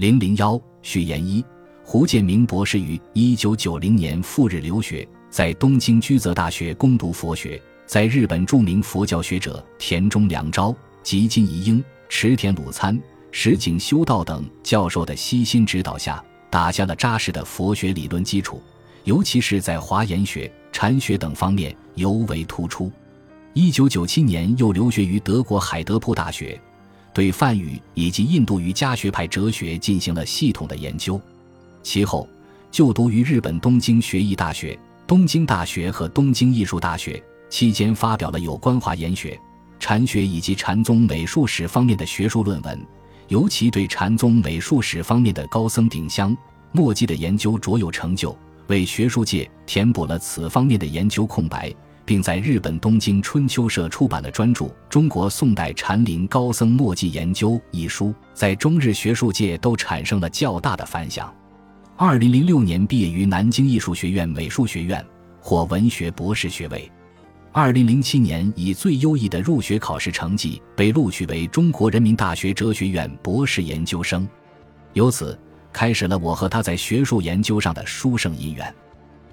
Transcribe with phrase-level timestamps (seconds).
[0.00, 1.44] 零零幺序言一：
[1.84, 12.98] 胡建明博士于一九九零年赴日留学，在东京居泽大学攻读佛学，在日本著名佛教学者田中良昭、吉金一英、池田鲁参、
[13.30, 18.58] 石井修道等教授的悉心指导下，打下了扎实的佛学理论基础，
[19.04, 22.90] 尤其是在华严学、禅学等方面尤为突出。
[23.52, 26.58] 一九九七年又留学于德国海德堡大学。
[27.12, 31.20] 对梵语以及印度瑜伽学派哲学进行了系统的研究，
[31.82, 32.28] 其后
[32.70, 39.38] 就读于日本东京学艺大学、东京大学和东京艺术大学，期间发表了有关华严学、
[39.78, 42.86] 禅学以及禅宗美术史方面的学术论文，
[43.28, 46.36] 尤其对禅宗美术史方面的高僧顶香、
[46.70, 48.36] 墨迹的研究卓有成就，
[48.68, 51.74] 为学术界填补了此方面的研究空白。
[52.10, 61.32] 并在日本东京春秋社出版了专著《中国宋代禅林高僧墨迹研究》一书，在中日学术界都产生了较大的反响。
[61.96, 65.06] 二零零六年毕业于南京艺术学院美术学院，
[65.40, 66.90] 获文学博士学位。
[67.52, 74.28] 二零零七年以最优异的入学考试成绩被录取为中国人民大学哲学院博士研究生，
[74.94, 75.38] 由此
[75.72, 78.74] 开始了我和他在学术研究上的殊胜姻缘。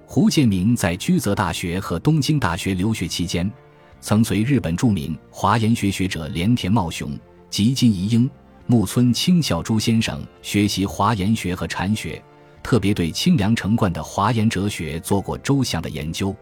[0.09, 3.51] 胡建明在居泽大学和东京大学留学期间，
[3.99, 7.11] 曾随日本著名华严学学者连田茂雄、
[7.49, 8.27] 吉金宜英、
[8.67, 12.23] 木村清孝珠先生学习华严学和禅学，
[12.63, 16.33] 特别对清凉城观的华严哲学做过周详的研究。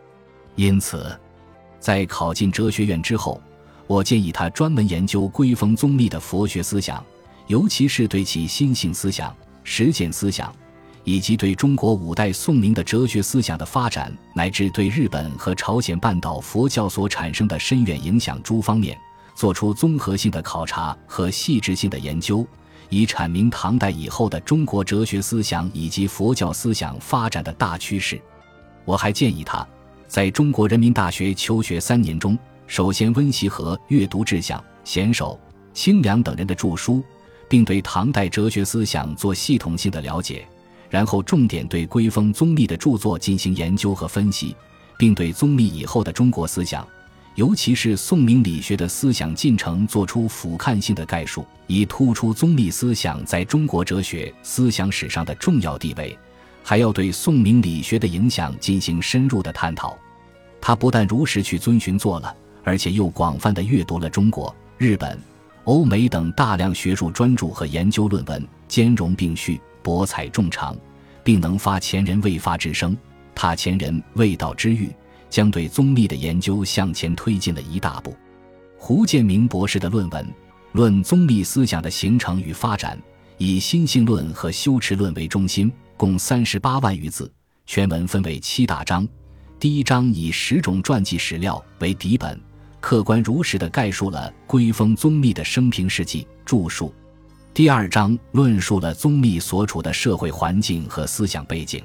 [0.56, 1.20] 因此，
[1.80, 3.42] 在考进哲学院之后，
[3.88, 7.04] 我建议他专门研究归峰宗密的佛学思想，
[7.48, 10.56] 尤其是对其心性思想、实践思想。
[11.06, 18.98] 以及对中国五代宋明的哲学思想的发展，乃至对日本和朝鲜半岛佛教所产生的深远影响诸方面，
[19.36, 22.46] 做出综合性的考察和细致性的研究，
[22.90, 28.20] 以阐明唐代以后的中国哲学思想以及佛教思想发展的大趋势。
[28.84, 29.66] 我还建议他，
[30.08, 35.40] 在中国人民大学求学三年中，首先温习和阅读志向、贤首、
[35.72, 37.04] 清凉等人的著书，
[37.48, 40.48] 并对唐代哲学思想做系统性的了解。
[40.90, 44.56] 然后重点对归峰宗密的著作进行研究和分析，
[44.98, 46.88] 并对宗密以后的中国思想，
[47.36, 56.18] 尤其是宋明理学的思想进程做出俯瞰性的概述，以突出宗密思想在中国哲学思想史上的重要地位。
[56.64, 59.96] 还要对宋明理学的影响进行深入的探讨。
[60.60, 65.20] 他不但如实去遵循做了，而且又广泛的阅读了中国、日本、
[65.66, 69.60] 欧美等大量学术专著和研究论文，兼容并蓄。
[69.82, 70.76] 博采众长，
[71.24, 72.98] 并能发前人未发之声，
[73.36, 74.90] 踏前人未到之域，
[75.30, 78.16] 将对宗密的研究向前推进了一大步。
[78.78, 80.26] 胡建明博士的论文
[80.72, 82.98] 《论宗密思想的形成与发展》，
[83.38, 87.32] 以心性论和修持论为中心，共三十八万余字，
[87.68, 89.08] 全文分为七大章。
[89.60, 92.40] 第一章以十种传记史料为底本，
[92.86, 96.94] 客观如实地概述了归峰宗密的生平事迹著述。
[97.52, 101.84] 第二章论述了宗密所处的社会环境和思想背景，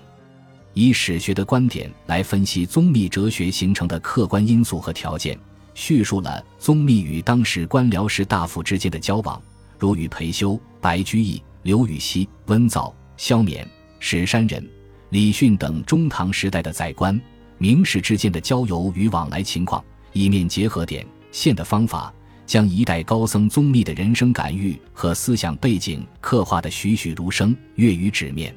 [0.75, 5.39] 以史学的观点来分析宗密哲学形成的客观因素和条件，
[5.73, 9.41] 叙述了宗密与当时官僚士大夫之间的交往，
[9.79, 13.67] 如与裴修、白居易、刘禹锡、温造、萧冕、
[14.01, 14.63] 史山人、
[15.09, 17.19] 李训等中唐时代的宰官、
[17.57, 22.13] 名士之间的交游与往来情况，以面结合点线的方法。
[22.47, 28.53] 将一代高僧宗密的人生感遇和思想背景刻画得栩栩如生、跃于纸面。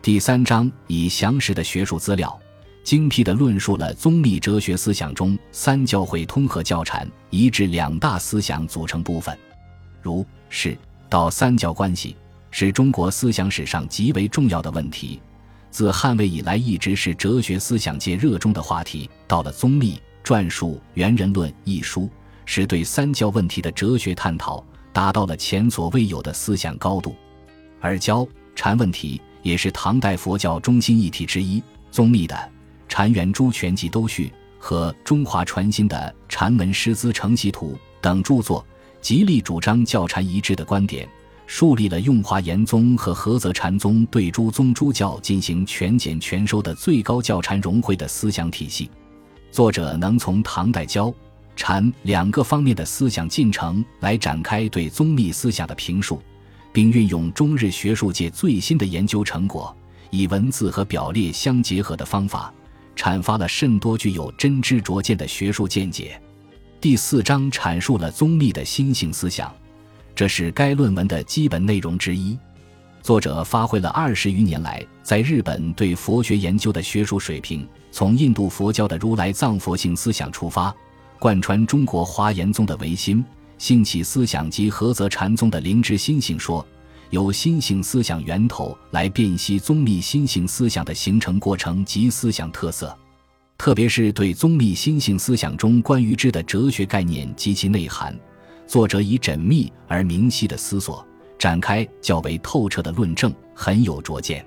[0.00, 2.40] 第三章以详实的学术资料，
[2.84, 9.36] 精辟地论述了宗密哲学思想中三教会通和教禅一致两大思想组成部分，
[10.00, 10.78] 如是
[11.08, 12.14] 道三教关系
[12.52, 15.20] 是中国思想史上极为重要的问题，
[15.72, 19.10] 自汉魏以来一直是哲学思想界热衷的话题。
[19.26, 22.10] 到了宗密撰述《元人论》一书。
[22.46, 24.62] 是对三教问题的哲学探讨
[24.92, 27.16] 达到了前所未有的思想高度，
[27.80, 31.62] 而教禅问题也是唐代佛教中心议题之一。
[31.90, 32.36] 宗密的
[32.86, 34.26] 《禅元诸全集都序》
[34.58, 37.72] 和中华传心的《禅门师资承袭图》
[38.02, 38.62] 等著作，
[39.00, 41.08] 极力主张教禅一致的观点，
[41.46, 48.90] 树立了用华严宗和菏泽禅宗对诸宗诸教进行全检全收的最高教禅融会的思想体系。
[49.54, 51.14] 作者能从唐代教。
[51.54, 56.20] 禅两个方面的思想进程来展开对宗密思想的评述，
[56.72, 59.72] 并运用中日学术界最新的研究成果，
[60.10, 62.52] 以文字和表列相结合的方法，
[62.96, 66.20] 阐发了甚多具有真知灼见的学术见解。
[66.80, 69.54] 第四章阐述了宗密的心性思想，
[70.16, 72.36] 这是该论文的基本内容之一。
[73.04, 80.74] 作者发挥了二十余年来在日本对佛学研究的学术水平，从印度佛教的如来藏佛性思想出发，
[81.18, 83.22] 贯穿中国华严宗的唯心、
[83.58, 86.66] 兴起思想及菏泽禅宗的灵知心性说，
[87.10, 92.96] 由心性思想源头来辨析宗密心性思想的形成过程及思想特色，
[93.58, 98.18] 特别是对宗密心性思想中关于知的哲学概念及其内涵，
[98.66, 101.06] 作者以缜密而明晰的思索。
[101.44, 104.42] 展开较为透彻的论证，很有拙见。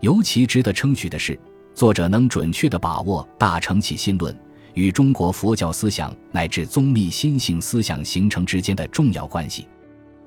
[0.00, 1.40] 尤其值得称许的是，
[1.72, 4.38] 作者能准确地把握大乘起信论
[4.74, 9.66] 与中国佛教思想乃至宗密心性思想形成之间的重要关系。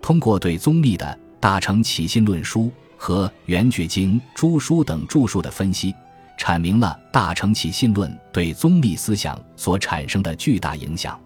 [0.01, 1.05] 通过对宗密的
[1.39, 2.61] 《大乘起信论书》
[2.97, 5.93] 和《圆觉经》诸书等著述的分析，
[6.39, 11.21] 阐明了大乘起信论对宗密思想所产生的巨大影响。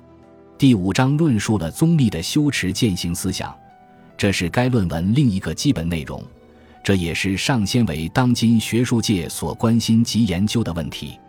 [0.57, 3.55] 第五章论述了宗密的修持践行思想。
[4.17, 6.23] 这是该论文另一个基本内容，
[6.83, 11.19] 这也是上仙为当今学术界所关心及研究的问题。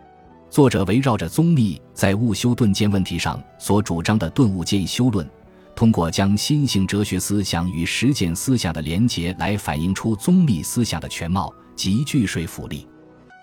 [0.49, 5.27] 作者围绕着宗密在悟修顿渐问题上所主张的顿悟渐修论，
[5.75, 12.87] 通过将心性哲学思想与实践思想的连结来反映出宗密思想的全貌，极具说服力，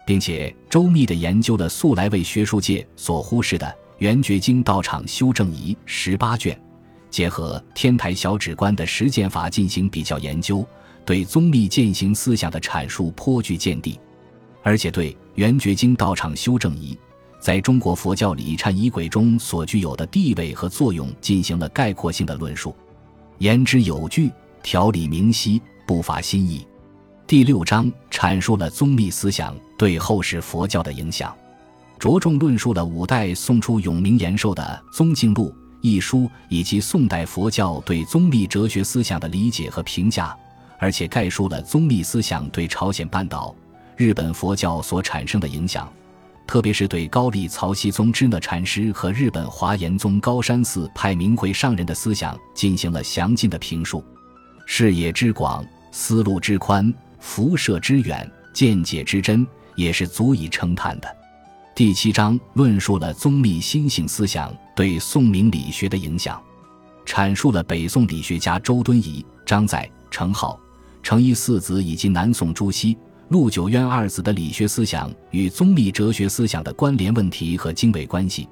[0.06, 3.67] 并且周密地研究了素来为学术界所忽视的
[3.99, 6.59] 《圆觉经》道场修正仪十八卷。
[7.12, 10.67] 结合天台小指观的实践法进行比较研究，
[11.05, 14.00] 对宗密践行思想的阐述颇具见地，
[14.62, 16.99] 而且对《圆觉经》道场修正仪
[17.38, 22.75] 在中国佛教礼忏仪轨中所具有的地位和作用进行了概括性的论述，
[23.38, 24.31] 言之有据，
[24.62, 26.67] 条理明晰，不乏新意。
[27.26, 31.35] 第六章阐述了宗密思想对后世佛教的影响，
[31.99, 35.55] 着重论述了五代宋初永明延寿的《宗镜录》。
[35.82, 40.34] 一书以及宋代佛教对宗密哲学思想的理解和评价，
[40.79, 43.55] 而且概述了宗密思想对朝鲜半岛、
[43.96, 45.93] 日本佛教所产生的影响，
[46.46, 54.05] 特别是对高丽曹溪宗知那禅师和日本华严宗高山寺派明慧上人的思想进行了详尽的评述。
[54.67, 59.44] 视野之广，思路之宽，辐射之远，见解之真，
[59.75, 61.17] 也是足以称叹的。
[61.75, 66.39] 第七章论述了宗密心性思想对宋明理学的影响，
[67.07, 70.59] 阐述了北宋理学家周敦颐、张载、程颢、
[71.03, 72.95] 程颐四子以及南宋朱熹、
[73.31, 78.47] 陆九渊二子的理学思想与宗密哲学思想的关联问题和经纬关系，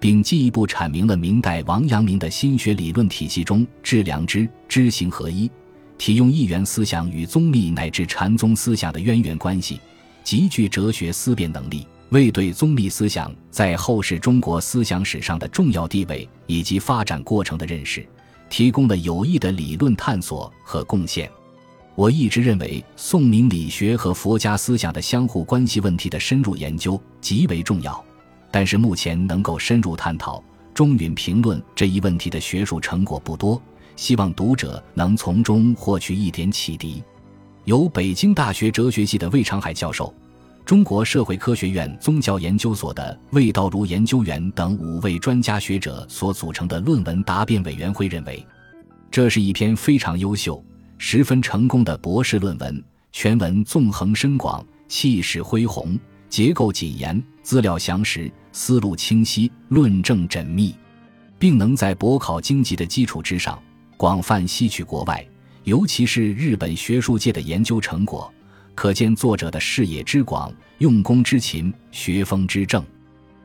[0.00, 5.48] 并进一步阐明了明代王阳明的心学理论体系中致良知、知行合一、
[5.98, 9.78] 体用一元思想与宗密乃至禅宗思想的渊源关系，
[10.24, 11.86] 极具哲学思辨能力。
[12.10, 18.06] 为对宗密思想在后世中国思想史上的重要地位以及发展过程的认识，
[18.48, 21.28] 提供了有益的理论探索和贡献。
[21.96, 28.04] 我一直认为，宋明理学和佛家思想的相互关系问题的深入研究极为重要，
[28.50, 30.42] 但是目前能够深入探讨、
[30.72, 33.60] 中允评论这一问题的学术成果不多，
[33.96, 37.02] 希望读者能从中获取一点启迪。
[37.64, 40.14] 由北京大学哲学系的魏长海教授。
[40.66, 48.44] 中国社会科学院宗教研究所的魏道儒研究员等五位专家学者所组成的论文答辩委员会认为，
[49.08, 50.60] 这是一篇非常优秀、
[50.98, 52.82] 十分成功的博士论文。
[53.12, 55.96] 全文纵横深广，气势恢宏，
[56.28, 60.74] 结构谨严，资料详实，思路清晰，论证缜密，
[61.38, 63.56] 并能在博考经济的基础之上，
[63.96, 65.24] 广泛吸取国外，
[65.62, 68.30] 尤其是日本学术界的研究成果。
[68.76, 72.84] 可见作者的视野之广、用功之勤、学风之正。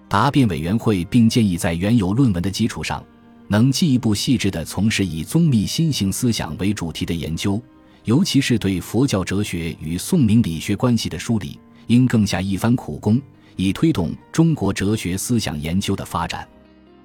[0.09, 3.01] 答辩委员会并建议，在原有论文的基础上，
[3.47, 7.59] 能进一步细致地从事以宗密心性思想为主题的研究，
[8.03, 11.57] 尤其是对佛教哲学与宋明理学关系的梳理，
[11.87, 13.19] 应更下一番苦功，
[13.55, 16.45] 以推动中国哲学思想研究的发展。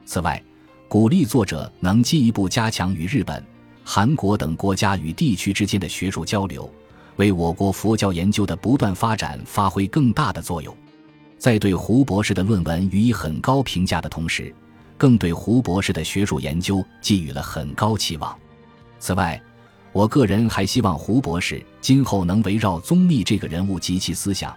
[0.04, 0.42] 此外，
[0.88, 3.40] 鼓励作者能进一步加强与日本、
[3.84, 6.68] 韩国等国家与地区之间的学术交流。
[7.16, 10.74] 为我国佛教研究的不断发展发挥更大的作用，
[11.38, 14.54] 在对胡博士的论文予以很高评价的同时，
[14.96, 18.36] 更对胡博士的学术研究寄予了很高期望。
[18.98, 19.40] 此外，
[19.92, 24.54] 我个人还希望胡博士今后能围绕宗密这个人物及其思想，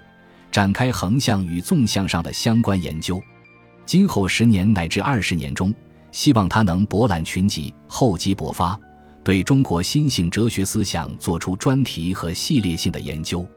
[0.51, 3.21] 展开横向与纵向上的相关研究。
[3.85, 5.73] 今后十年乃至二十年中，
[6.11, 8.79] 希望他能博览群集，厚积薄发。
[9.23, 13.47] 对中国新性哲学思想做出专题和系列性的研究。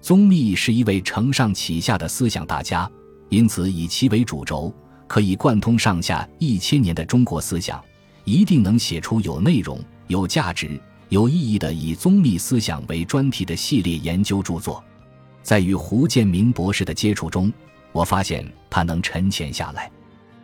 [0.00, 2.90] 宗密是一位承上启下的思想大家，
[3.28, 4.74] 因此以其为主轴，
[5.06, 7.80] 可以贯通上下一千年的中国思想，
[8.24, 14.82] 一定能写出有内容、有价值、有意义的以宗密思想为专题的系列研究著作。
[15.42, 17.52] 在与胡建明博士的接触中，
[17.92, 19.90] 我发现他能沉潜下来，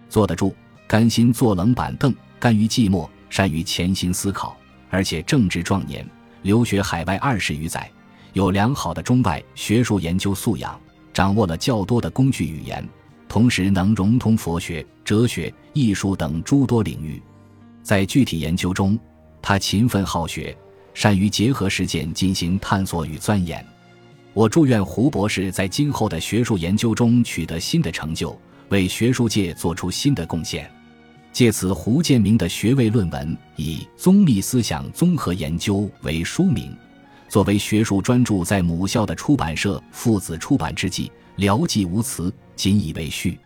[0.08, 0.54] 坐得住，
[0.86, 4.56] 甘心坐冷板凳，甘于寂寞，善于潜心思考，
[4.90, 6.06] 而且正值壮年，
[6.42, 7.90] 留学海外二十余载，
[8.32, 10.78] 有良好的中外学术研究素养，
[11.12, 12.86] 掌握了较多的工具语言，
[13.28, 17.22] 同时能融通佛学、哲学、艺术等诸多领域。
[17.82, 18.98] 在具体研究中，
[19.40, 20.56] 他勤奋好学，
[20.94, 23.64] 善于结合实践进行探索与钻研。
[24.34, 30.70] 我祝愿胡博士在今后的学术研究中取得新的成就，为学术界做出新的贡献。
[31.32, 36.76] 借此，胡建明的学位论文以《宗密思想综合研究》为书名，
[37.28, 43.38] 作为学术专著，在母校的出版社父子出版之际，聊寄无词，仅以为序。